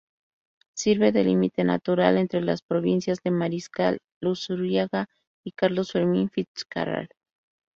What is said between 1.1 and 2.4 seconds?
de límite natural